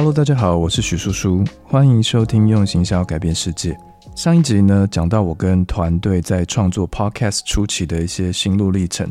[0.00, 3.76] Hello，大家好，我是许叔叔，欢迎收听用行销改变世界。
[4.14, 9.06] 上一集呢，讲到我跟团队在创作 Podcast 初期的一些心路历程，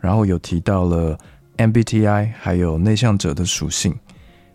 [0.00, 1.16] 然后有提到了
[1.58, 3.94] MBTI 还有内向者的属性。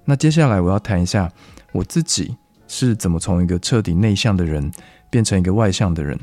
[0.04, 1.32] 那接下来我要谈一下
[1.72, 2.36] 我自己
[2.68, 4.70] 是怎么从一个彻底内向的人
[5.10, 6.20] 变成一个外向的人，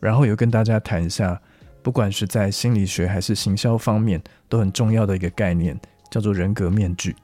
[0.00, 1.40] 然后有跟大家谈一下，
[1.82, 5.80] 不管是在心理学还是行销方面都很重要的一个概念，
[6.10, 7.16] 叫做人格面具。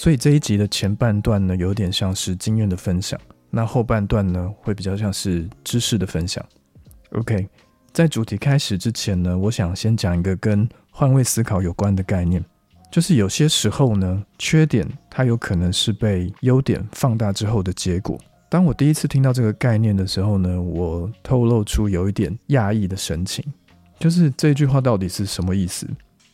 [0.00, 6.42] 所以这一集的前半段呢，有点像是经验的分享；那后半段呢，会比较像是知识的分享。
[7.10, 7.46] OK，
[7.92, 12.42] 在主题开始之前呢，我想先讲一个跟换位思考有关的概念，
[12.90, 18.18] 就是有些时候呢，缺点它有可能是被优点放大之后的结果。
[18.48, 23.44] 当我第一次听到这个概念的时候呢，我透露出有一点讶异的神情，
[23.98, 25.86] 就是这句话到底是什么意思？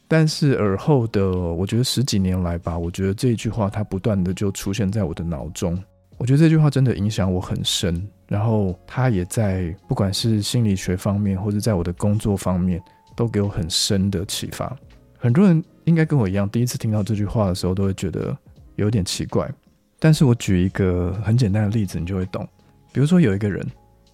[0.08, 5.76] 但是耳后的，我觉得十几年来吧，我觉得这句话它不断的就出现在我的脑中。
[6.16, 12.80] 我觉得这句话真的影响我很深，然后它也在不管是心理学方面，或者在我的工作方面，
[13.14, 14.74] 都给我很深的启发。
[15.18, 18.36] 很多人应该跟我一样，第一次听到这句话的时候，都会觉得
[18.76, 19.50] 有点奇怪。
[19.98, 22.46] 但是我举一个很简单的例子，你就会懂。
[22.92, 23.66] 比如说有一个人，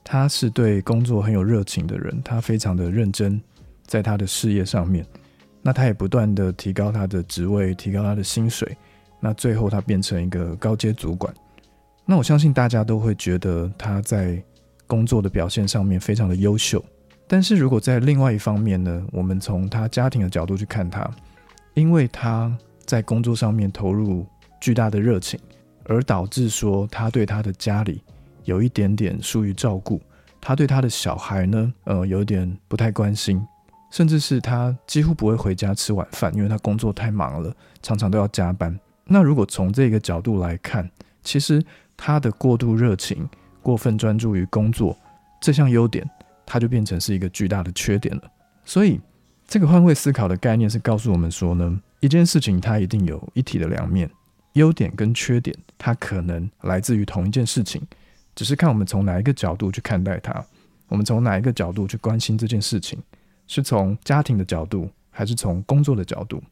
[0.03, 3.41] 他是对工作很有热情的人，他非常的认真，
[3.87, 5.07] 在他的事业上面。
[5.63, 8.77] 那他也不断的提高他的职位，提高他的薪水，
[9.21, 11.33] 那最后他变成一个高阶主管。
[12.05, 14.43] 那我相信大家都会觉得他在
[14.89, 16.85] 工作的表现上面非常的优秀。
[17.29, 21.09] 但是如果在另外一方面呢，我们从他家庭的角度去看他，
[21.75, 24.27] 因为他在工作上面投入
[24.61, 25.39] 巨大的热情，
[25.85, 28.03] 而导致说他对他的家里
[28.45, 30.03] 有一点点疏于照顾，
[30.41, 33.41] 他对他的小孩呢，呃，有点不太关心。
[33.93, 38.77] 甚至是他几乎不会回家吃晚饭，因为他工作太忙了，常常都要加班。
[39.05, 40.91] 那如果从这个角度来看，
[41.23, 41.63] 其实
[41.95, 43.29] 他的过度热情、
[43.61, 44.97] 过分专注于工作
[45.43, 46.09] 这项优点，
[46.47, 48.23] 他就变成是一个巨大的缺点了。
[48.65, 48.99] 所以，
[49.47, 54.09] 这个换位思考的概念是告诉我们说呢，一件事情它一定有一体的两面，
[54.55, 57.83] 优点跟缺点它可能来自于同一件事情，
[58.35, 60.43] 只是看我们从哪一个角度去看待它，
[60.89, 62.99] 我们从哪一个角度去关心这件事情。
[63.47, 66.43] 是从家庭的角度，还是从工作的角度？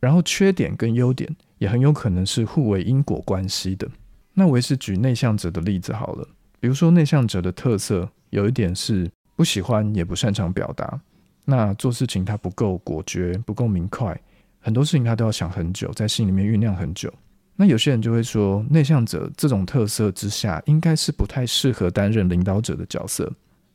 [0.00, 1.28] 然后缺点跟优点
[1.58, 3.86] 也很有可能是互为因果关系的。
[4.32, 6.26] 那我也是举内向者的例子好了。
[6.58, 10.98] 比如说内向者的特色有一点是不喜欢也不擅长表达，
[11.44, 14.18] 那做事情他不够果决，不够明快，
[14.60, 17.12] 很多事情他都要想很久，在心里面酝酿很久。
[17.56, 23.30] 那有些人就会说，内向者这种特色之下，应该是不太适合担任领导者的角色。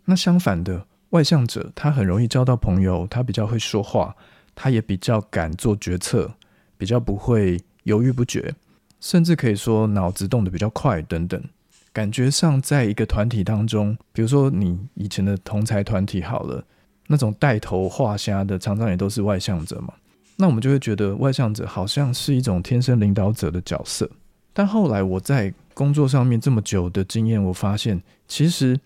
[0.05, 0.87] 那相反的。
[1.15, 4.13] 外向者他很容易交到朋友，他比较会说话，
[4.53, 6.29] 他也比较敢做决策，
[6.77, 8.53] 比较不会犹豫不决，
[8.99, 11.41] 甚至可以说脑子动得比较快等等。
[11.93, 16.61] 感觉上，在一个团体当中，比如说你以前的同才团体好了，
[17.07, 19.93] 那种带头画虾的，常常也都是外向者嘛。
[20.35, 24.11] 那我们就会觉得外向者好像是一种天生领导者的角色。
[24.51, 28.77] 但后来我在工作上面这么久的经验，我发现其实。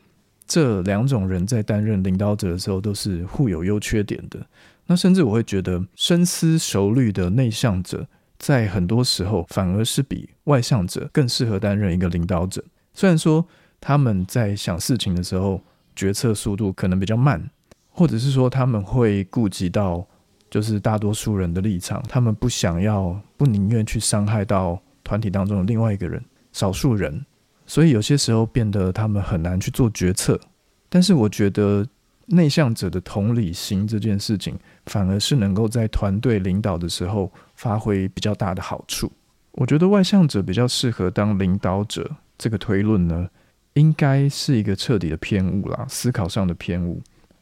[0.49, 4.45] 这两种人在担任领导者的时候都是互有优缺点的。
[4.87, 8.07] 那甚至我会觉得，深思熟虑的内向者，
[8.39, 12.63] 在很多时候反而是比外向者更适合担任一个领导者。
[12.95, 13.45] 虽然说
[13.79, 15.61] 他们在想事情的时候，
[15.95, 17.47] 决策速度可能比较慢，
[17.91, 20.03] 或者是说他们会顾及到
[20.49, 26.19] 就是大多数人的立场，他们不想要、不宁愿去伤害到团体当中的另外一个人、
[26.51, 27.23] 少数人。
[27.69, 30.41] 所以有些时候变得他们很难去做决策，
[30.89, 31.87] 但是我觉得
[32.25, 34.57] 内向者的同理心这件事情，
[34.87, 39.11] 反而是能够在团队领导的时候发挥比较大的好处。
[39.51, 42.09] 我觉得外向者比较适合当领导者，
[42.39, 43.29] 这个推论呢，
[43.75, 46.99] 应该是一个彻底的偏误啦，思考上的偏误。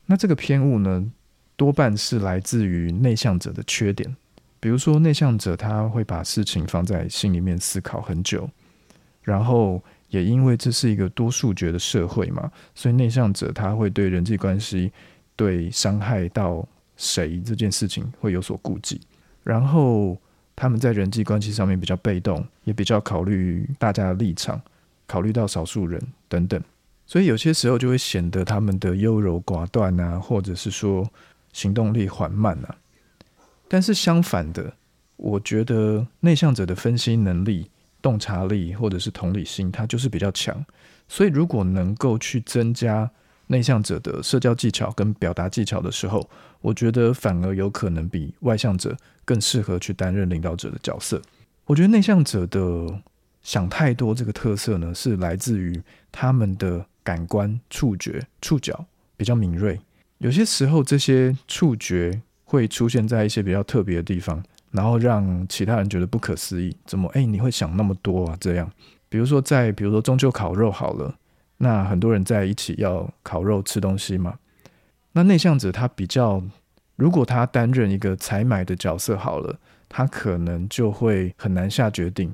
[0.07, 1.09] 那这个偏误呢，
[1.55, 4.13] 多半是来自于内向者的缺点，
[4.59, 8.49] 比如说内向者他会把事情放在心里面思考很久，
[9.21, 9.81] 然后。
[10.09, 14.91] 也因为这是一个多数决的社会嘛，所以内向者他会对人际关系、
[15.35, 19.01] 对伤害到谁这件事情会有所顾忌，
[19.43, 20.17] 然后
[20.55, 24.61] 他们在人际关系上面比较被动，也比较考虑大家的立场，
[25.05, 26.61] 考虑到少数人等等，
[27.05, 31.05] 所以有些时候就会显得他们的优柔寡断啊，或者是说
[31.51, 32.75] 行动力缓慢啊。
[33.67, 34.73] 但是相反的，
[35.17, 37.69] 我觉得内向者的分析能力。
[38.01, 40.65] 洞察力或者是同理心，它就是比较强。
[41.07, 43.09] 所以，如果能够去增加
[43.47, 46.29] 内向者的社交技巧跟表达技巧的时候，
[46.59, 51.21] 我觉得反而有可能比外向者更适合去担任领导者的角色。
[51.65, 53.01] 我觉得内向者的
[53.41, 58.85] 想太多这个特色呢，是来自于他们的感官触觉触角
[59.15, 59.79] 比较敏锐。
[60.17, 66.75] 有些时候，这些触觉会出现在一些比较特别的地方，然后让其他人觉得不可思议。
[66.85, 67.09] 怎么？
[67.13, 68.37] 哎，你会想那么多啊？
[68.39, 68.71] 这样，
[69.09, 71.15] 比如说在，比如说中秋烤肉好了，
[71.57, 74.39] 那很多人在一起要烤肉吃东西嘛。
[75.13, 76.43] 那内向者他比较，
[76.95, 79.57] 如果他担任一个采买的角色好了，
[79.89, 82.27] 他可能就会很难下决定，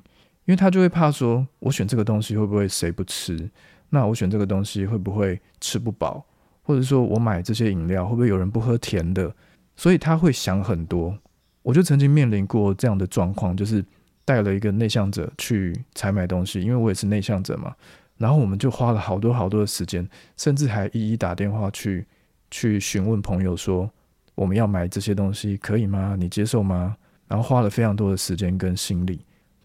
[0.45, 3.50] 因为他就会怕说，我选这个东西会不会谁不吃？
[3.89, 6.25] 那我选这个东西会不会吃不饱？
[6.63, 9.33] 或者说我买这些饮料会不会有人不喝甜的？
[9.75, 11.18] 所以他会想很多。
[11.63, 13.83] 我就曾经面临过这样的状况，就是
[14.24, 17.74] 带了一个内向者去采买东西，因为我也是内向者嘛。
[18.18, 20.07] 然后我们就花了好多好多的时间，
[20.38, 22.06] 甚至还一一打电话去
[22.51, 23.89] 去询问朋友说
[24.36, 26.15] 我们要买这些东西可以吗？
[26.18, 26.95] 你接受吗？
[27.27, 29.19] 然后花了非常多的时间跟心力。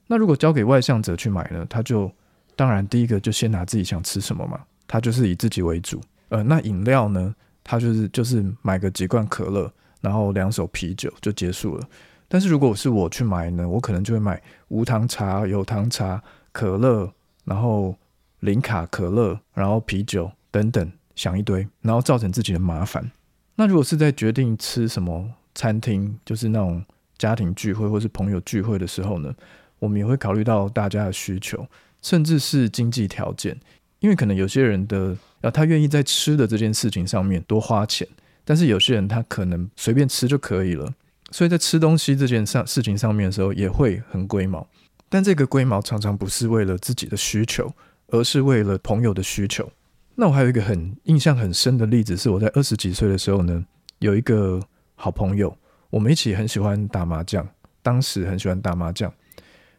[0.06, 1.66] 那如果交给外向者去买呢？
[1.68, 2.10] 他就
[2.56, 6.00] 当然第一个就先拿自己想吃什么嘛，他就是以自己为主。
[6.30, 7.34] 呃，那饮料呢？
[7.62, 11.88] 他就是就是买个几罐可乐，然后两手啤酒就结束了。
[12.28, 16.22] 但是如果是我去买呢，我可能就会买无糖茶、有糖茶、
[16.52, 17.10] 可乐，
[17.44, 17.96] 然后
[18.40, 23.10] 零卡可乐，然后啤酒等等，想一堆，然后造成自己的麻烦。
[23.54, 26.84] 那如果是在决定吃什么餐厅，就是那种
[27.16, 29.34] 家庭聚会或是朋友聚会的时候呢，
[29.78, 31.66] 我们也会考虑到大家的需求，
[32.02, 33.58] 甚至是经济条件。
[34.00, 38.06] 因为可能有些人的啊，他愿意在吃的这件事情上面多花钱，
[38.48, 40.90] 但是有些人他可能随便吃就可以了，
[41.30, 44.66] 所以在吃东西这件上事情上面的时候也会很龟毛。
[45.10, 47.70] 但这个龟毛常常不是为了自己的需求，
[48.06, 49.70] 而是为了朋友的需求。
[50.14, 53.62] 那我还有一个很印象很深的例子，是我在二十几岁的时候呢，
[53.98, 54.58] 有一个
[54.94, 55.54] 好朋友，
[55.90, 57.46] 我们一起很喜欢打麻将，
[57.82, 59.12] 当时很喜欢打麻将，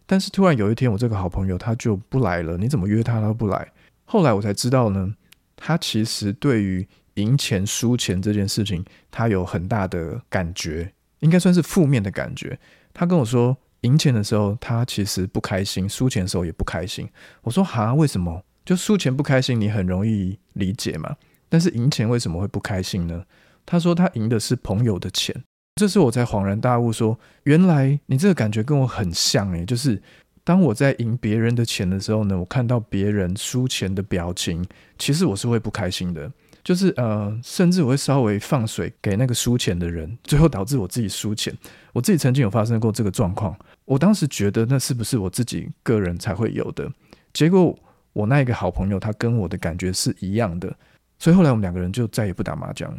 [0.05, 3.67] 但是突然有一天，我这个好朋友他就不来了，你怎么约他他都不来。
[4.05, 5.15] 后来我才知道呢，
[5.55, 6.87] 他其实对于
[7.19, 12.57] 赢钱输钱这件事情，他有很大的感觉，应该算是负面的感觉。
[12.93, 17.07] 他跟我说，赢钱的时候他其实不开心，输钱的时候也不开心。
[17.41, 18.43] 我说哈，为什么？
[18.65, 21.15] 就输钱不开心，你很容易理解嘛。
[21.49, 23.25] 但是赢钱为什么会不开心呢？
[23.65, 25.35] 他说他赢的是朋友的钱，
[25.75, 30.01] 这是我才恍然大悟，说原来你这个感觉跟我很像诶，就是。
[30.41, 34.65] 当我在赢别人的钱的时候呢，我看到别人输钱的表情，
[34.97, 36.31] 其实我是会不开心的。
[36.63, 41.55] 就是呃，甚至我会稍微放水给那个输钱的人，最后导致我自己输钱。
[41.93, 46.91] 我自己曾经有发生过这个状况，我当时觉得那是不是我自己个人才会有的？
[47.33, 47.77] 结果
[48.13, 50.75] 我那一个好朋友他跟我的感觉是一样的，
[51.17, 52.93] 所以后来我们两个人就再也不打麻将。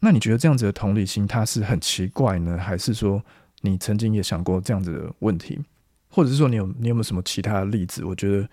[0.00, 3.22] 那你觉得这样子的同理心，它是很奇怪呢，还是说
[3.60, 5.60] 你曾经也想过这样子的问题？
[6.08, 8.04] 或者是说你有你有没有什么其他的例子？
[8.04, 8.48] 我觉得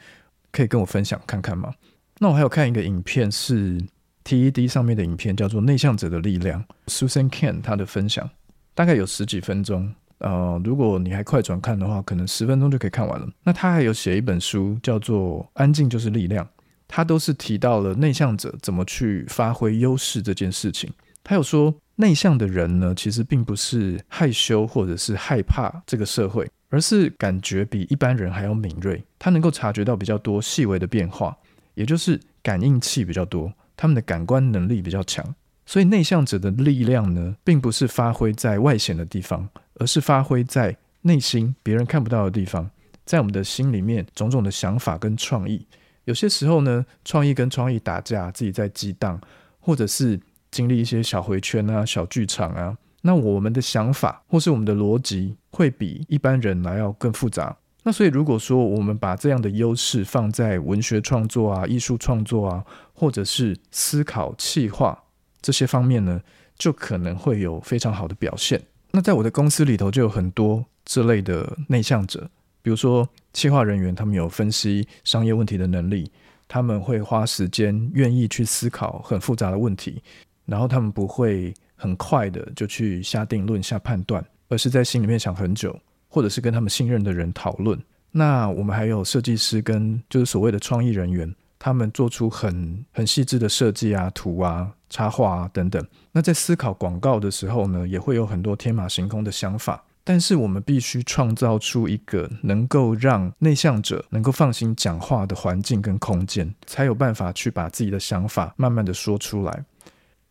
[0.52, 1.74] 可以跟我分享看看吗？
[2.20, 3.82] 那我还有看一个影片是
[4.30, 8.30] TED 上面的影片，叫做《内向者的力量》，Susan can 他的分享
[8.76, 9.92] 大概有十几分钟。
[10.20, 13.28] 呃，如果你还快转看的话，可能十分钟就可以看完了。
[13.44, 16.46] 那他还有写一本书叫做《安静就是力量》，
[16.88, 20.92] 他都是提到了内向者怎么去发挥优势这件事情。
[21.24, 26.48] 他有说，内向的人呢，其实并不是害羞或者是害怕这个社会。
[26.72, 31.36] 而是感觉比一般人还要敏锐，他能够察觉到比较多细微的变化，
[31.74, 35.34] 也就是感应器比较多，他们的感官能力比较强。
[35.66, 42.70] 所以内向者的力量呢，并不是发挥在外显的地方，而是发挥在内心别人看不到的地方，
[43.06, 45.66] 在我们的心里面种种的想法跟创意。
[46.04, 49.22] 有些时候呢，创意跟创意打架，自己在激荡，
[49.62, 50.20] 或者是
[50.52, 52.78] 经历一些小回圈啊、小剧场啊。
[53.04, 57.56] 那我们的想法或是我们的逻辑会比一般人来要更复杂。
[57.84, 65.02] 那所以如果说我们把这样的优势放在文学创作啊、艺术创作啊，或者是思考、企划
[65.42, 66.22] 这些方面呢，
[66.58, 68.62] 就可能会有非常好的表现。
[68.92, 72.30] 那在我的公司里头就有很多这类的内向者，
[72.62, 76.12] 比如说企划人员，他们有分析商业问题的能力，
[76.48, 80.02] 他们会花时间愿意去思考很复杂的问题，
[80.46, 81.54] 然后他们不会。
[81.82, 85.80] 很快的就去下定论、下判断，而是在心里面想很久，
[86.10, 87.80] 或者是跟他们信任的人讨论。
[88.12, 95.86] 那我们还有设计师跟就是所谓的创意人员，他们做出很很细致的设计啊、图啊、插画啊等等。
[96.12, 99.84] 那在思考广告的时候呢，也会有很多天马行空的想法。
[100.04, 109.64] 但是我们必须创造出一个能够让内向者能够放心讲话的环境跟空间，才有办法去把自己的想法慢慢的说出来。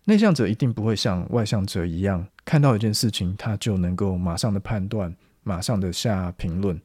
[0.06, 5.14] 内向者一定不会像外向者一样，看到一件事情，他就能够马上的判断，
[5.48, 6.78] 马上的下评论。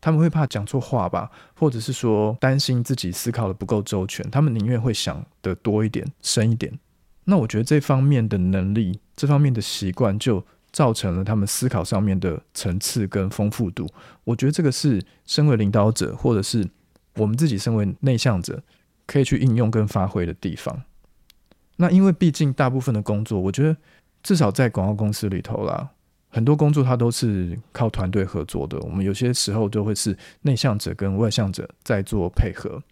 [0.00, 6.78] 他们会怕讲错话吧，或者是说担心自己思考的不够周全，他们宁愿会想的多一点、深一点。
[7.24, 13.88] 那我觉得这方面的能力、这方面的习惯，就造成了他们思考上面的层次跟丰富度。
[14.24, 16.68] 我觉得这个是身为领导者，或者是
[17.14, 18.62] 我们自己身为内向者，
[19.06, 20.82] 可以去应用跟发挥的地方。
[21.76, 23.74] 那因为毕竟大部分的工作，我觉得
[24.22, 25.92] 至少在广告公司里头啦，
[26.34, 28.76] 很多工作它都是靠团队合作的。
[28.80, 32.82] 我们有些时候都会是内向者跟外向者在做配合。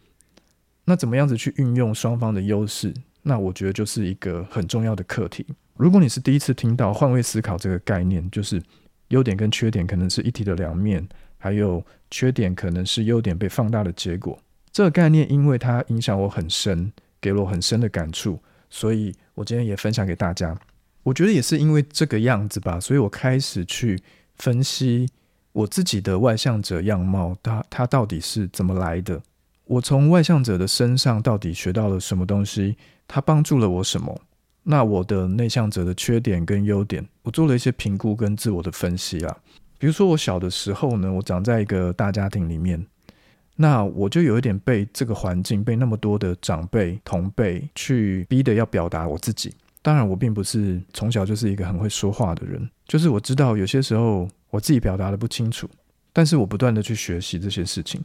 [0.85, 2.95] 那怎么样子去运用双方的优势？
[3.23, 5.45] 那我觉得就是一个很重要的课题。
[5.75, 8.63] 如果你是第一次听到换位思考这个概念，就是
[9.09, 11.05] 优点跟缺点可能是一体的两面，
[11.37, 14.39] 还有缺点可能是优点被放大的结果。
[14.71, 20.57] 这个概念因为它影响我很深，给了我很深的感触，所以我今天也分享给大家。
[21.05, 24.01] 我觉得也是因为这个样子吧，所以我开始去
[24.37, 25.09] 分析
[25.53, 29.21] 我自己的外向者样貌，它它到底是怎么来的？
[29.65, 32.77] 我从外向者的身上到底学到了什么东西？
[33.09, 34.21] 他帮助了我什么？
[34.65, 39.37] 那我的内向者的缺点跟优点，我做了一些评估跟自我的分析啊。
[39.79, 42.87] 比如说我小的时候呢，我长在一个大家庭里面，
[43.57, 49.53] 那我就有一点被这个环境，被那么多的长辈同辈去逼的要表达我自己。
[49.83, 55.69] 当然，我并不是从小就是一个很会说话的人，就是我知道有些时候我自己表达的不清楚，
[56.13, 58.03] 但是我不断的去学习这些事情。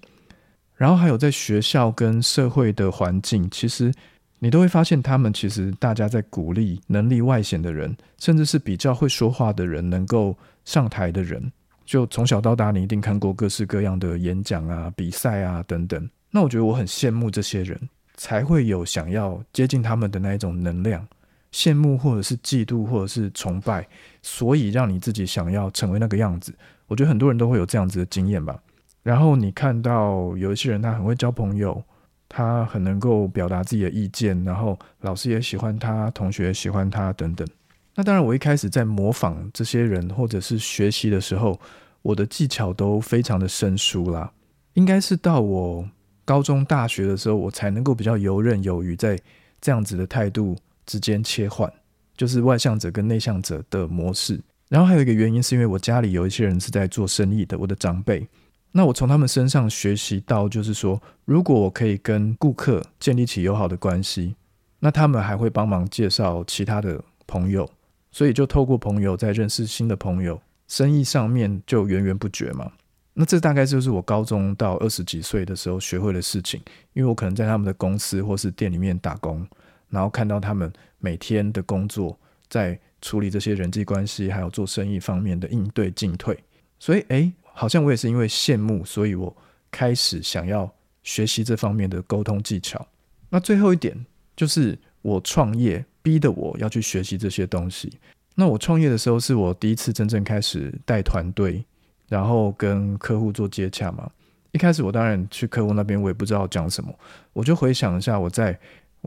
[0.75, 3.93] 然后还有在学校跟社会的环境，其实。
[4.39, 11.51] 你都会发现，他们其实大家在鼓励能力外显的人，甚至是比较会说话的人，能够上台的人。
[11.87, 16.07] 就从小到大，你一定看过各式各样的演讲啊、比赛啊等等。
[16.29, 21.03] 那我觉得我很羡慕这些人，才会有想要接近他们的那一种能量。
[21.51, 23.87] 羡慕或者是嫉妒或者是崇拜，
[24.21, 26.53] 所以让你自己想要成为那个样子。
[26.87, 28.57] 我觉得很多人都会有这样子的经验吧。
[29.03, 31.83] 然后你看到有一些人，他很会交朋友。
[32.29, 37.47] 他很能够表达自己的意见，然后老师也喜欢他，同学也喜欢他等等。
[37.95, 41.57] 那当然，我一开始在模仿这些人或者是学习的时候，
[42.01, 44.29] 我的技巧都非常的生疏啦。
[44.73, 45.89] 应该是到我
[46.25, 49.17] 高中、大学的时候，我才能够比较游刃有余，在
[49.61, 50.53] 这样子的态度
[50.87, 51.71] 之间切换，
[52.15, 54.41] 就是外向者跟内向者的模式。
[54.69, 58.27] 然后还有一个原因，是因为我家里有一些人是在做生意的，我的长辈。
[58.71, 64.35] 那我从他们身上学习到，就是说，如果我可以跟顾客建立起友好的关系，
[64.79, 67.67] 那他们还会帮忙介绍其他的朋友，
[68.11, 72.71] 所以就透过朋友再认识新的朋友，生意上面就源源不绝嘛。
[73.13, 76.61] 那这大概就是我高中到二十几岁的时候学会的事情，
[76.93, 79.47] 因为我可能在他们的公司或是店里面打工，
[79.89, 82.17] 然后看到他们每天的工作，
[82.49, 86.37] 在处理这些人际关系，还有做生意方面的应对进退，
[86.79, 87.33] 所以诶。
[87.59, 89.35] 好像我也是因为羡慕，所以我
[89.71, 92.87] 开始想要学习这方面的沟通技巧。
[93.31, 93.97] 那最后一点
[94.35, 97.91] 就是我创业逼的我要去学习这些东西。
[98.35, 101.65] 那我创业的时候是我第一次真正开始带团队，
[102.07, 104.07] 然后跟客户做接洽嘛。
[104.51, 106.93] 一开始我当然去客户那边，我也不知道讲什么，
[107.33, 108.55] 我就回想一下我在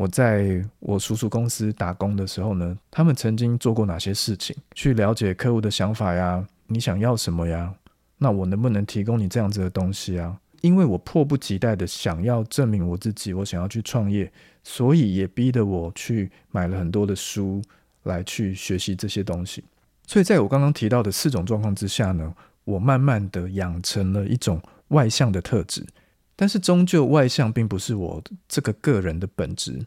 [0.00, 7.75] 我在我叔叔公司打工的时候呢，他们曾经做过哪些事情，去了解客户的想法呀，你想要什么呀？
[8.16, 10.40] 那我能不能提供你这样子的东西啊？
[10.62, 14.33] 因为我迫不及待的想要证明我自己，我想要去创业，
[14.64, 17.61] 所以也逼得我去买了很多的书
[18.04, 19.62] 来去学习这些东西。
[20.07, 25.85] 所以在我刚刚提到的四种状况之下呢，我慢慢的养成了一种外向的特质。
[26.41, 29.79] 但是终究外向并不是我这个个人的本质，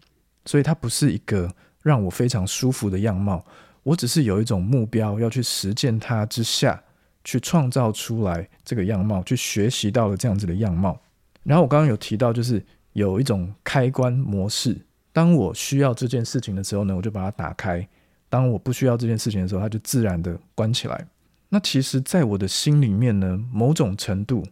[0.45, 3.43] 所以它不是一个让我非常舒服的样貌。
[3.81, 6.79] 我只是有一种目标要去实践它之下。
[7.25, 10.99] 去创造出来这个样貌，去学习到了这样子的样貌。
[11.43, 14.77] 然后我刚刚有提到，就是有一种开关模式。
[15.13, 17.79] 当我需要这件事情的时候呢，我就把它打开；
[18.27, 21.07] 当我不需要这件事情的时候，它就自然的关起来。
[21.47, 24.43] 那其实，在我的心里面呢，某种程度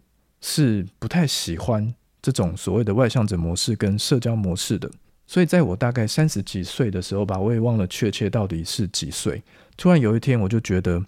[0.42, 4.92] 是不太喜欢这种所谓的外向者模式跟社交模式的。
[5.26, 9.42] 所以，在我大概三十几岁的时候吧，我也忘了确切到底是几岁。
[9.78, 11.04] 突然有一天，我就觉得。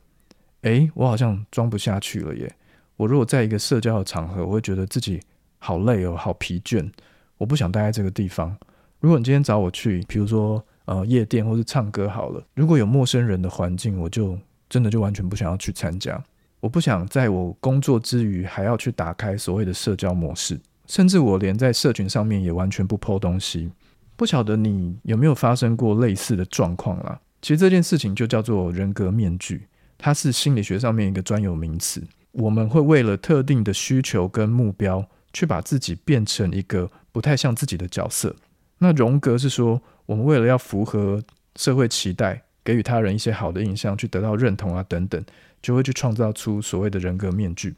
[0.61, 2.49] 哎，我好像装不下去了耶！
[2.95, 5.19] 我如果在一个社交的场合，我会觉得自己
[5.59, 6.89] 好累哦，好疲倦，
[7.37, 8.55] 我不想待在这个地方。
[9.01, 16.23] 如果你今天找我去，比如说呃夜店或是唱歌好了，如果有陌生人的环境，我就真的就完全不想要去参加。
[16.63, 23.69] 我不想在我工作之余还要去打开所谓的社交模式，甚至我连在社群上面也完全不 po 东西。
[24.15, 27.19] 不晓得你有没有发生过类似的状况啦？
[27.41, 29.67] 其实这件事情就叫做人格面具。
[29.97, 32.01] 它是心理学上面一个专有名词，
[32.31, 38.33] 我们会为了特定的需求跟目标，去把自己变成一个不太像自己的角色。
[38.77, 41.21] 那荣格是说，我们为了要符合
[41.57, 45.23] 社会期待，给予他人一些好的印象，去得到认同啊等等，
[45.61, 47.75] 就会去创造出所谓的人格面具。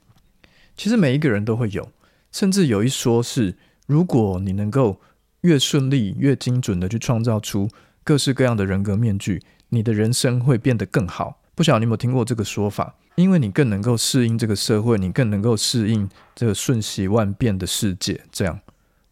[0.78, 1.90] 其实每一个人都会有，
[2.32, 3.56] 甚至有一说是，
[3.88, 5.00] 如果你能够
[5.42, 7.70] 越顺利、越精准的去创造出
[8.04, 11.42] 各式各样的人格面具，你的人生会变得更好。
[11.56, 12.96] 不晓得你有没有听过这个说法？
[13.16, 18.60] 因为你更能够适应这个社会，你更能够适应这个瞬息万变的世界，这样。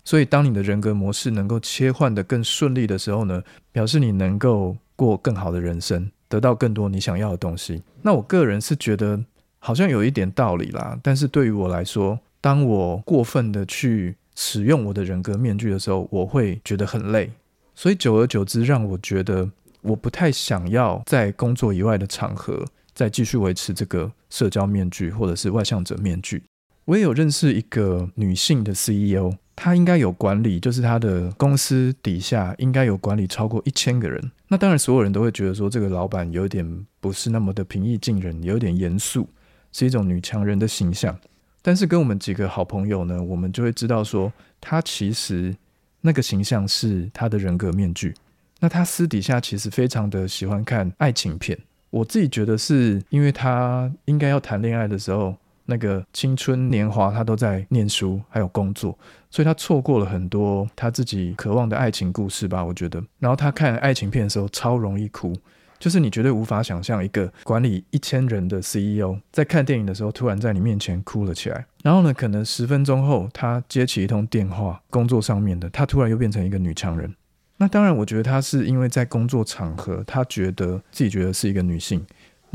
[0.06, 3.42] 所以，当你的人格模式能够切换的更顺利的时候呢，
[3.72, 7.82] 表示你能够过更好的人生，得到更多你想要的东西。
[8.02, 9.24] 那我个人是觉得
[9.60, 17.32] 好像有一点道理啦，但是对于我来说，当我过分的去使用我的人格面具的时候，我会觉得很累。
[17.74, 19.50] 所以，久而久之，让我觉得
[19.82, 26.44] 我不太想要在工作以外的场合再继续维持这个社交面具或者是外向者面具。
[26.86, 29.34] 我也有认识一个女性的 CEO。
[29.56, 34.32] 他应该有管理，就是他的公司底下应该有管理超过一千个人。
[34.48, 39.30] 那当然，所有人都会觉得说，这个老板有点不是那么的平易近人，有点严肃，
[39.72, 41.18] 是一种女强人的形象。
[41.62, 45.56] 但是跟我们几个好朋友呢，我们就会知道说，他其实
[46.02, 48.14] 那个形象是他的人格面具。
[48.60, 51.58] 那他私底下其实非常的喜欢看爱情片。
[51.92, 55.36] 我自己觉得是因为他应该要谈恋爱的时候。
[55.74, 58.96] 那个青春年华，他都在念书，还有工作，
[59.32, 62.64] 所以他错过了很多他自己渴望的爱情故事吧？
[62.64, 63.04] 我觉得。
[63.18, 65.36] 然后他看爱情片的时候，超容易哭，
[65.80, 71.66] 就是你绝对无法想象一个管理一千人的 CEO 在看电影的时候，突然在你面前哭了起来。
[71.82, 77.16] 然后呢，可能十分钟后，他接起一通电话，工作上面的，他突然又变成一个女强人。
[77.58, 82.06] 那当然，我觉得他是因为在工作场合，他觉得自己觉得是一个女性。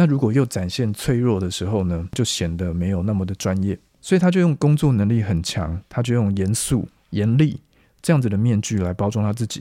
[0.01, 7.59] 那如果又展现脆弱的时候呢，就显得没有那么的专业，所以他就用工作能力很强，他就用严肃、严厉
[8.01, 9.61] 这样子的面具来包装他自己。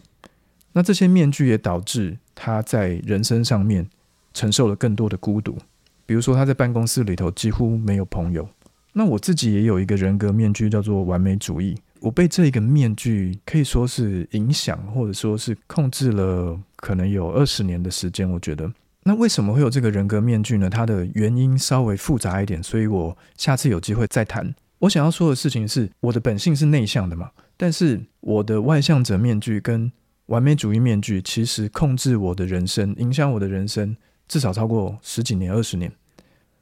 [0.74, 3.90] 那这些面具也导致他在人生上面
[4.32, 5.58] 承受了更多的孤独，
[6.06, 8.48] 比如说他在办公室里头几乎没有朋友。
[8.94, 11.76] 那我自己也有一个人格面具，叫做完美主义。
[12.00, 18.30] 我被这个面具可以说是影响，或者说是控制了，可能有二十年的时间。
[18.30, 18.72] 我觉得。
[19.08, 20.70] 那为什么会有这个人格面具呢？
[20.70, 24.54] 它的原因稍微复杂一点，所以我下次有机会再谈。
[24.80, 29.90] 我想要说的事情是，我的本性是内向的嘛，但是我的外向者面具跟
[30.26, 33.96] 完美主义面具其实控制我的人生，影响我的人生，
[34.28, 35.90] 至少超过十几年、二十年，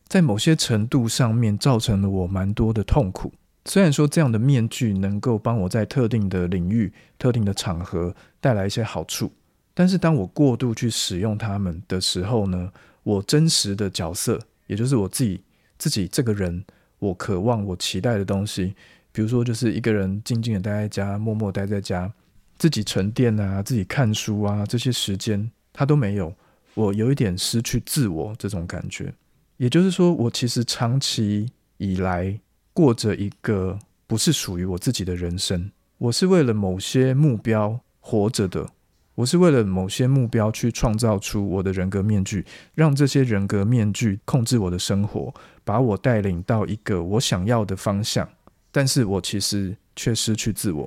[0.08, 3.34] 在某些程度上面造成了我蛮多的痛苦。
[3.66, 9.32] 虽然说这样的面具能够帮我在特定的领域、特定的场合带来一些好处。
[9.76, 12.72] 但是当我过度去使用他们的时候呢，
[13.04, 15.42] 我真实的角色，也就是我自己
[15.78, 16.64] 自己这个人，
[16.98, 18.74] 我渴望、我期待的东西，
[19.12, 22.10] 比如说就是一个人静静的待在家，默默待在家，
[22.58, 26.34] 自己沉淀啊，自己看书啊，这些时间他都没有，
[26.74, 29.14] 我有一点失去自我这种感觉。
[29.58, 32.40] 也就是说，我其实长期以来
[32.72, 38.70] 过着一个不是属于我自己的人生，我是为了某些目标活着的。
[39.16, 48.28] 我是为了某些目标去创造出我的人格面具，让这些人格面具控制我的生活，把我带领到一个我想要的方向。
[48.72, 50.86] 但是我其实却失去自我。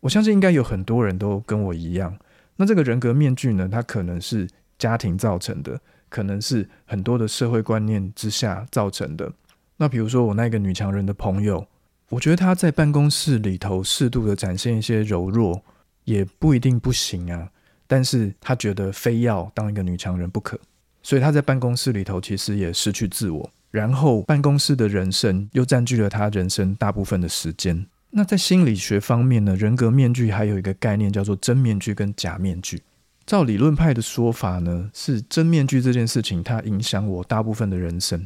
[0.00, 2.14] 我相信应该有很多人都跟我一样。
[2.56, 3.66] 那这个人格面具呢？
[3.66, 4.46] 它可能是
[4.78, 9.32] 家庭造成的，可能是很多的社会观念之下造成的。
[9.78, 11.66] 那比如说我那个女强人的朋友，
[12.10, 15.62] 我觉得她在办公室里头适度的展现一些柔弱，
[16.04, 17.48] 也不一定不行啊。
[17.90, 20.56] 但是他觉得非要当一个女强人不可，
[21.02, 27.84] 所以他在办公室里头其实也失去自我，然后办公室的人生又占据了他人生大部分的时间。
[28.10, 32.80] 那在心理学方面呢，人格面具还有一个概念叫做真面具跟假面具。
[33.26, 38.24] 照理论派的说法呢，是真面具这件事情它影响我大部分的人生。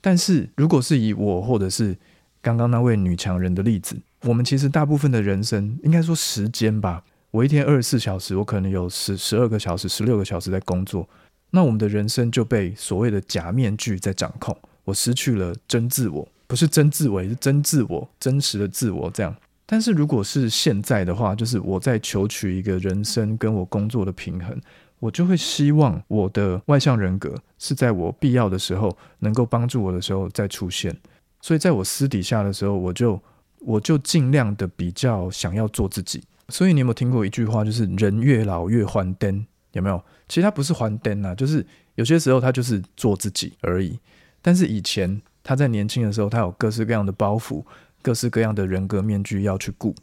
[0.00, 1.94] 但是如果是以我或者是
[2.40, 7.04] 刚刚那位女强人的例子，我们其实大部分的人生应该说时间吧。
[7.32, 11.08] 我一天二十四小时，我可能有十十二个小时、十六个小时在工作，
[11.50, 19.34] 那我们的人生就被所谓的假面具在掌控，我失去了真自我，不是真自我，是真自我，真实的自我这样。
[19.64, 24.60] 但是如果是现在的话，就是我在求取一个人生跟我工作的平衡，
[24.98, 30.94] 我就会希望我的外向人格是在我必要的时候能够帮助我的时候再出现，
[31.40, 33.18] 所以在我私底下的时候，我就
[33.60, 36.22] 我就尽量的比较想要做自己。
[36.52, 39.46] 所以你有没有听过一句话，就是人越老越还灯？
[39.72, 40.00] 有没有？
[40.28, 43.98] 其实他不是还灯啊，就是有些时候他就是做自己而已。
[44.42, 47.64] 但是以前他在年轻的时候，他有各式各样的包袱，
[48.02, 49.94] 各式各样的人格面具要去顾，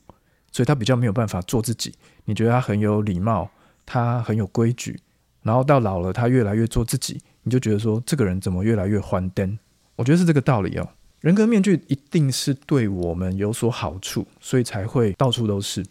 [0.51, 1.93] 所以他比较没有办法做自己。
[2.25, 3.47] 你觉得他很有礼貌，
[3.85, 4.99] 他很有规矩，
[5.43, 9.59] 然后到老了，他越来越做自己，你就觉得说这个人怎么越来越欢灯？
[9.95, 10.89] 我觉得是这个道理哦。
[11.19, 15.85] 人格面具一定是对我们有所好处，所以才会到处都是。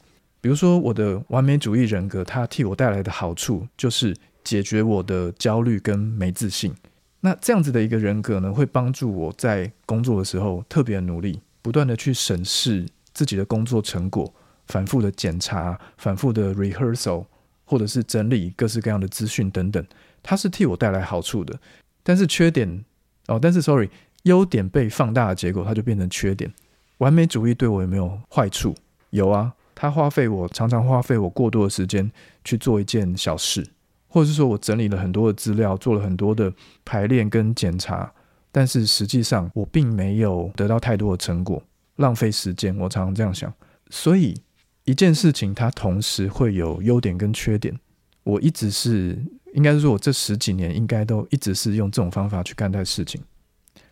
[0.48, 6.74] 比如说我的完美主义人格，它替我带来的好处就是解决我的焦虑跟没自信。
[7.20, 14.32] 那这样子的一个人格呢，会帮助我在工作的时候特别努力，不断的去审视自己的工作成果，
[14.68, 17.26] 反复的检查，反复的 rehearsal，
[17.66, 19.86] 或者是整理各式各样的资讯等等，
[20.22, 21.54] 它是替我带来好处的。
[22.02, 22.82] 但是缺点
[23.26, 23.90] 哦，但是 sorry，
[24.22, 26.50] 优点被放大的结果，它就变成缺点。
[26.96, 28.74] 完美主义对我有没有坏处？
[29.10, 32.10] 有啊，它花费我常常花费我过多的时间
[32.42, 33.64] 去做一件小事。
[34.08, 36.52] 或者是说我整理了很多的资料，做了很多的
[36.84, 38.12] 排练跟检查，
[38.50, 41.62] 但是实际上我并没有得到太多的成果，
[41.96, 42.76] 浪费时间。
[42.78, 43.52] 我常常这样想，
[43.90, 44.34] 所以
[44.84, 47.78] 一件事情它同时会有优点跟缺点。
[48.24, 49.16] 我一直是，
[49.54, 53.20] 应该是说我这十几年应该都一直是用这种方法去看待事情。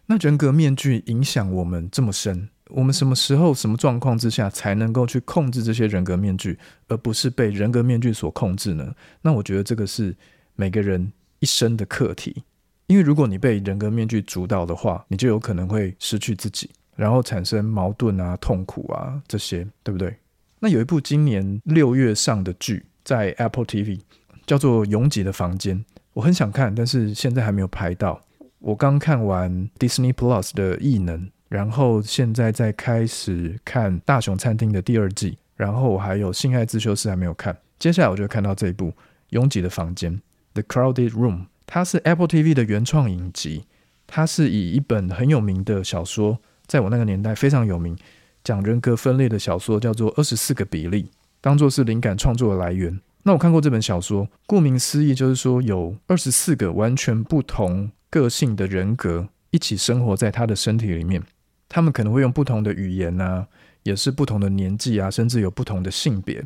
[0.06, 2.48] 那人格面具影响我们这么深。
[2.68, 8.94] 我们什么时候、什么状况之下才能够去控制这些人格面具，而不是被人格面具所控制呢？
[9.22, 10.16] 那我觉得这个是
[10.56, 12.42] 每个人一生的课题。
[12.88, 20.16] 因为如果你被人格面具主导的话，你就有可能会失去自己，然后产生矛盾啊、痛苦啊这些，对不对？
[20.60, 24.00] 那有一部今年六月上的剧，在 Apple TV，
[24.46, 25.78] 叫做《拥挤的房间》，
[26.14, 28.20] 我很想看，但是现在还没有拍到。
[28.58, 31.26] 我刚看完 Disney Plus 的《异能》。
[31.48, 38.90] 然后现在在开始看《大熊餐厅》的第二季，然后我还有《性爱自修室》还没有看，接下来我就看到这一部
[39.30, 40.12] 《拥挤的房间》
[40.54, 43.64] The Crowded Room，它是 Apple TV 的原创影集，
[44.06, 47.96] 它是以一本很有名的小说，在我那个年代非常有名，
[48.42, 51.04] 讲人格分裂的小说，叫做《二十四个比例》，
[51.40, 53.00] 当做是灵感创作的来源。
[53.22, 61.22] 那我看过这本小说，顾名思义就是说有二十四个完全不同个性的人格一起生活在他的身体里面。
[61.68, 63.46] 他们可能会用不同的语言啊，
[63.82, 66.44] 也是不同的年纪啊，甚至有不同的性别。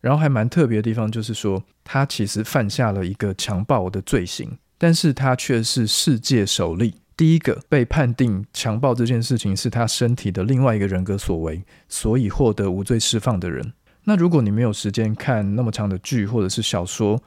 [0.00, 13.72] 然后还蛮特别的地方就是说，他其实犯下了一个强暴的罪行，但是他却是世界首例，第一个被判定强暴这件事情是他身体的另外一个人格所为，所以获得无罪释放的人。
[14.04, 17.20] 那如果你没有时间看那么长的剧或者是小说，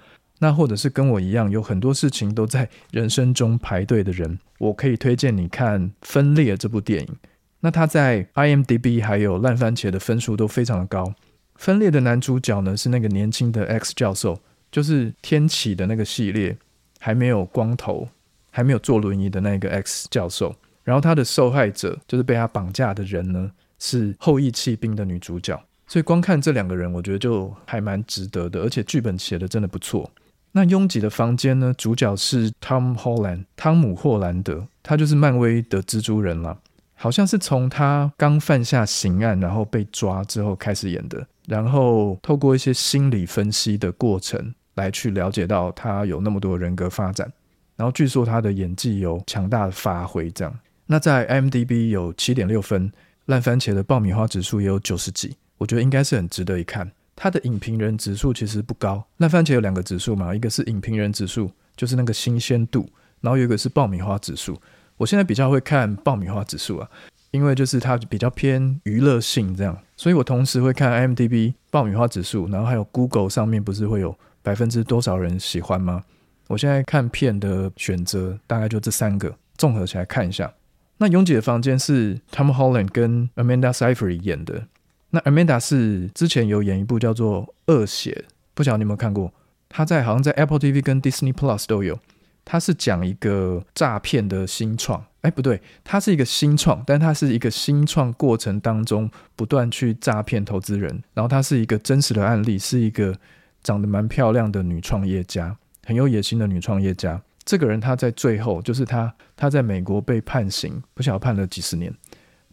[0.43, 7.15] 那或者是跟我一样有很多事情都在人生中排队的人，我可以推荐你看《分裂》这部电影。
[7.59, 11.05] 那他在 IMDB 还有烂番茄的分数都非常的高。
[11.57, 14.39] 《分裂》的男主角呢是那个年轻的 X 教授，
[14.71, 16.57] 就是天启的那个系列
[16.97, 18.09] 还没有光头、
[18.49, 20.55] 还没有坐轮椅的那个 X 教授。
[20.83, 25.63] 然后他的受害者就是被他绑架的人呢是后羿弃兵的女主角。
[25.85, 30.09] 所以光看这两个人，我觉得就还蛮值得的，而且剧本写的真的不错。
[30.53, 31.73] 那拥挤的房间呢？
[31.77, 36.59] 主角是 Tom Holland，汤姆·霍兰德，他就是漫威的蜘蛛人了。
[36.93, 41.25] 好像是从他刚犯下刑案，然后被抓之后开始演的。
[41.47, 47.31] 然后透过一些心理分析的过程来去了解到他有那么多人格发展。
[47.75, 50.59] 然后据说他的演技有强大的发挥，这样。
[50.85, 52.91] 那在 m d b 有七点六分，
[53.25, 56.91] 烂番茄的爆米花指数也有九十几，我觉得应该是很值得一看。
[57.23, 64.59] 它的影评人指数其实不高，烂番茄有两个指数嘛，一个是影评人指数，就是那个新鲜度，然后有一个是爆米花指数。
[64.97, 66.89] 我现在比较会看爆米花指数啊，
[67.29, 76.03] 因为就是它比较偏娱乐性这样，所以我同时会看 IMDB 爆米花指数，然后还有 Google 上面不是会有百分之多少人喜欢吗？
[76.47, 80.51] 我现在看片的选择大概就这三个，综合起来看一下。
[80.97, 84.65] 那拥挤的房间是 Tom Holland 跟 Amanda Seyfried 演的。
[85.11, 89.31] 那 Amanda 是之前有演一部叫做《恶血》，不晓得你有没有看过？
[89.69, 91.99] 他在好像在 Apple TV 跟 Disney Plus 都有。
[92.43, 101.03] 他是讲一个诈骗的新创，哎，不对，他是一个新创，但他是一个新创过程当中不断去诈骗投资人。
[101.13, 103.15] 然后他是一个真实的案例，是一个
[103.61, 107.21] 长得蛮漂亮的女创业家，很有野心的女创业家。
[107.43, 111.93] 这个人他在最后就是他他在美国被判刑，不晓得判了几十年，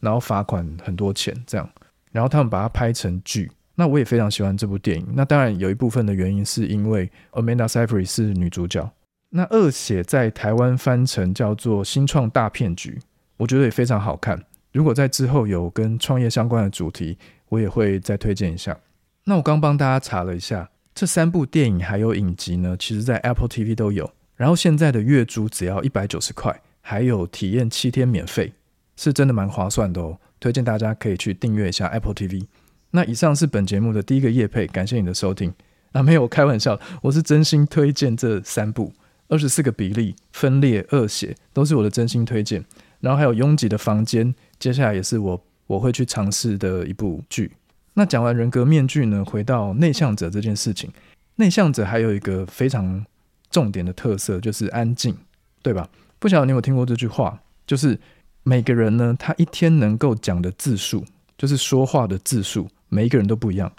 [0.00, 1.68] 然后罚款很多钱这样。
[2.12, 5.06] 然后他们把它拍成剧，那我也非常喜欢这部电影。
[5.14, 8.90] 那当然有一部分的原因是因为 Amanda s e y f r i e 是女主角。
[9.30, 12.98] 那恶血在台湾翻成叫做新创大骗局，
[13.36, 14.42] 我觉得也非常好看。
[14.72, 17.18] 如果在之后有跟创业相关的主题，
[17.48, 18.78] 我也会再推荐一下。
[19.24, 24.10] 那我刚帮大家查了一下，这三部电影还有影集呢，其实在 Apple TV 都有。
[24.36, 26.60] 然后现在的月租只要一百九十块。
[26.80, 28.50] 还有体验七天免费，
[28.96, 30.18] 是真的蛮划算的哦。
[30.40, 32.46] 推荐大家可以去订阅一下 Apple TV。
[32.90, 35.52] 那以上是本节目的第一个夜配，感谢你的收听。
[35.92, 38.92] 啊，没有开玩笑，我是真心推荐这三部。
[39.28, 42.64] 二十四个比例分裂恶血都是我的真心推荐，
[43.00, 47.52] 然后还有拥挤的房间，接下来也是我我会去尝试的一部剧。
[47.92, 50.90] 那讲完人格面具呢，回到内向者这件事情，
[51.36, 53.04] 内向者还有一个非常
[53.50, 55.14] 重点的特色就是安静，
[55.62, 55.88] 对吧？
[56.18, 57.98] 不晓得你有听过这句话，就是
[58.42, 61.04] 每个人呢，他一天能够讲的字数，
[61.36, 63.72] 就是说话的字数，每一个人都不一样，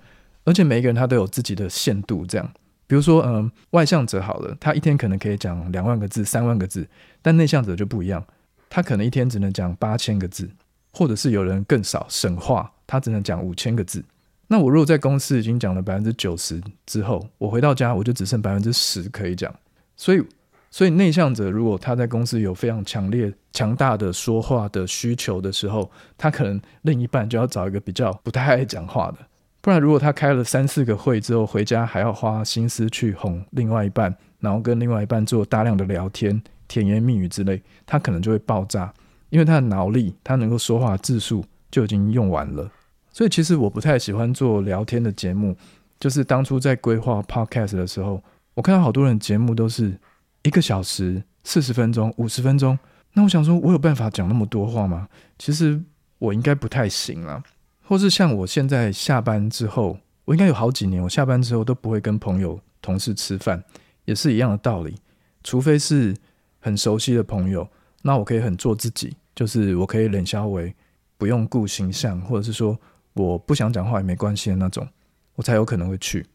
[0.44, 2.52] 而且每一个人他都有自己的限度，这样。
[2.86, 6.88] 比如说，嗯，外向者好了，他一天可能可以讲两万个字、三万个字，
[7.22, 8.26] 但内向者就不一样，
[8.70, 10.50] 他可能一天只能讲八千个字，
[10.92, 14.04] 或者是有人更少，省话，他只能讲五千个字。
[14.48, 19.54] 那我如果在公司已经讲了百分之九十之后，我回到家我就只剩百分之十可以讲。
[19.96, 20.24] 所以，
[20.72, 29.18] 所以内向者如果他在公司有非常强烈、强大的说话的需求的时候，他可能另一半就要找一个比较不太爱讲话的。
[29.62, 38.94] 不然，如果他开了三四个会之后，回家还要花心思去哄另外一半，然后跟另外一半做大量的聊天、甜言蜜语之类，他可能就会爆炸，
[39.30, 42.72] 因为他的脑力，他能够说话的字数就已经用完了。
[43.12, 45.56] 所以，其实我不太喜欢做聊天的节目。
[46.00, 50.00] 就是当初在规划 podcast 的时候，我看到好多人节目都是
[50.44, 52.80] 一个小时、四十分钟、五十分钟。
[53.14, 55.10] 那我想说，我有办法讲那么多话吗？
[55.38, 55.82] 其实
[56.20, 57.44] 我应该不太行了。
[57.84, 63.64] 或是像我现在下班之后，我应该有好几年，我下班之后都不会跟朋友、同事吃饭，
[64.06, 64.96] 也是一样的道理。
[65.44, 66.16] 除非是
[66.60, 67.68] 很熟悉的朋友，
[68.04, 70.76] 那我可以很做自己，就是我可以冷消为
[71.18, 72.78] 不用顾形象，或者是说
[73.14, 74.88] 我不想讲话也没关系的那种，
[75.36, 76.26] 我才有可能会去。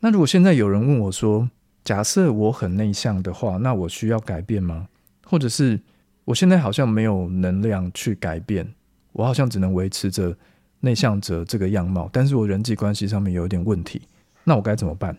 [0.00, 1.50] 那如果现在有人问我说，
[1.84, 4.88] 假设我很内向的话，那我需要改变吗？
[5.24, 5.80] 或者是
[6.24, 8.74] 我现在好像没有能量去改变，
[9.12, 10.36] 我好像只能维持着。
[10.84, 14.02] 内向者这个样貌，但是我人际关系上面有一点问题，
[14.42, 15.16] 那我该怎么办？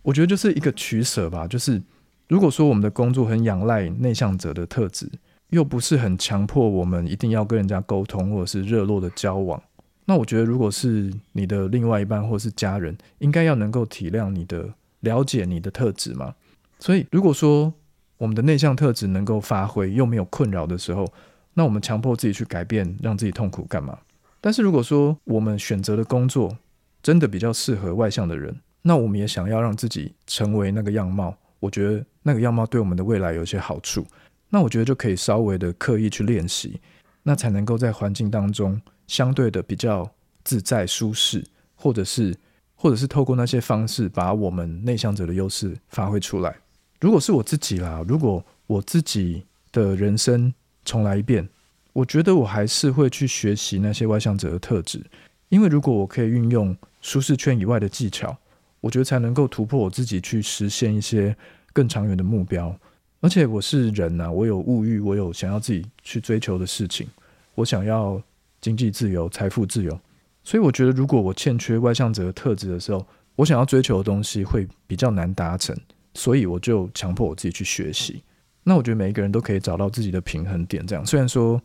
[0.00, 1.46] 我觉得就是一个取舍吧。
[1.46, 1.82] 就是
[2.26, 5.06] 如果说我们的工作很仰赖内向者的特质，
[5.50, 9.62] 又不是很强迫我们一定要跟人家沟通或者是热络的交往，
[10.06, 16.34] 那我觉得如果是你的另外一半或是家人，应该要能够体谅你的、了解你的特质嘛。
[16.78, 17.70] 所以如果说
[18.18, 21.10] 我们的内向特质能够发挥又没有困扰的时候，
[21.54, 23.98] 那我们强迫自己去改变，让自己痛苦干嘛？
[24.40, 26.58] 但是如果说我们选择的工作
[27.02, 34.06] 真的比较适合外向的人，那我们也想要让自己成为那个样貌，我觉得那个样貌对我们的未来有些好处，
[34.50, 36.80] 那我觉得就可以稍微的刻意去练习，
[37.22, 40.08] 那才能够在环境当中相对的比较
[40.44, 42.34] 自在舒适，或者是
[42.74, 46.56] 或者是透过那些方式把我们内向者的优势发挥出来。
[47.00, 50.52] 如果是我自己啦，如果我自己的人生
[50.84, 51.48] 重来一遍。
[51.94, 55.04] 我觉得我还是会去学习那些外向者的特质，
[55.48, 58.36] 因为如果我可以运用舒适圈以外的技巧，
[58.80, 61.34] 我觉得才能够突破我自己，去实现一些
[61.72, 62.72] 更长远的目标。
[63.20, 67.08] 而且我是人呐，我有物欲，我有想要自己去追求的事情，
[67.56, 68.22] 我想要
[68.60, 69.98] 经济自由、财富自由。
[70.44, 75.76] 所以我觉得，如果我欠缺外向者的特质的时候，我想要追求的东西会比较难达成。
[76.18, 78.22] 所以我就强迫我自己去学习。
[78.62, 81.58] 那我觉得每一个人都可以找到自己的平衡点，这样虽然说。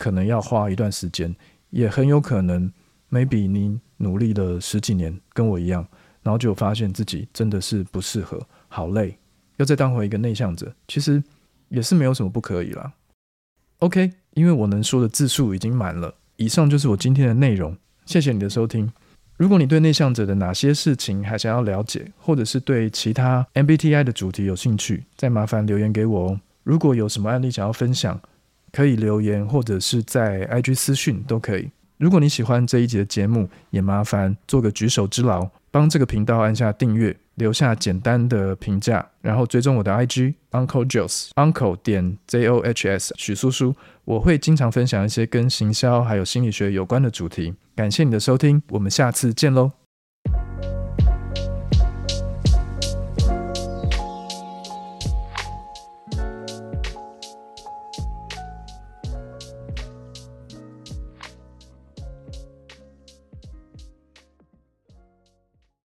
[0.00, 1.34] 可能要花一段时间，
[1.70, 2.72] 也很有可能
[3.10, 5.84] ，maybe 你努力了十几年，跟我一样，
[6.22, 9.18] 然后就发现自己真的是不适合，好累，
[9.56, 11.20] 要再当回一个内向者，其实
[11.68, 12.92] 也是没有什么不可以啦。
[13.80, 18.88] OK，因为我能说的字数已经满了，以上就是我今天的内容，谢谢你的收听。
[19.38, 26.40] 如果你对内向者的哪些事情还想要了解，或者是对其他 MBTI 的主题有兴趣，再麻烦留言给我哦。
[26.64, 28.20] 如果有什么案例想要分享，
[28.72, 31.70] 可以留言，或者是在 IG 私讯都可以。
[31.98, 47.54] 如果你喜欢这一集的节目，也麻烦做个举手之劳，帮这个频道按下订阅，留下简单的评价，然后追踪我的 IG Uncle Joes Uncle 点 J O H S 许叔叔，我会经常分享一些跟行销还有心理学有关的主题。
[47.78, 49.70] 感谢你的收听，我们下次见喽。